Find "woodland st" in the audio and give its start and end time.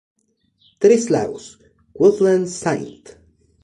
1.93-3.17